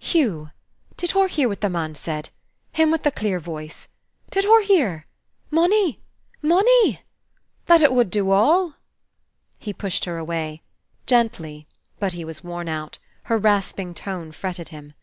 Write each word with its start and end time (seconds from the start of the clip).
"Hugh, 0.00 0.50
did 0.96 1.12
hur 1.12 1.28
hear 1.28 1.48
what 1.48 1.60
the 1.60 1.70
man 1.70 1.94
said, 1.94 2.30
him 2.72 2.90
with 2.90 3.04
the 3.04 3.12
clear 3.12 3.38
voice? 3.38 3.86
Did 4.28 4.42
hur 4.44 4.60
hear? 4.62 5.06
Money, 5.52 6.00
money, 6.42 7.02
that 7.66 7.80
it 7.80 7.92
wud 7.92 8.10
do 8.10 8.32
all?" 8.32 8.74
He 9.56 9.72
pushed 9.72 10.04
her 10.06 10.18
away, 10.18 10.62
gently, 11.06 11.68
but 12.00 12.12
he 12.12 12.24
was 12.24 12.42
worn 12.42 12.68
out; 12.68 12.98
her 13.30 13.38
rasping 13.38 13.94
tone 13.94 14.32
fretted 14.32 14.70
him. 14.70 14.94